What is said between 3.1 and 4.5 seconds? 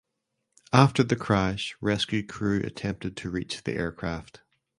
to reach the aircraft.